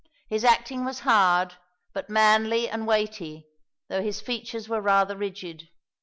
[0.29, 1.57] His acting was hard,
[1.93, 3.45] but manly and weighty,
[3.87, 5.69] though his features were rather rigid.